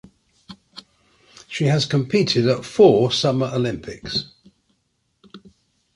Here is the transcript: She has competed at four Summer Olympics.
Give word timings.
She 1.47 1.65
has 1.65 1.85
competed 1.85 2.47
at 2.49 2.65
four 2.65 3.11
Summer 3.11 3.51
Olympics. 3.53 4.33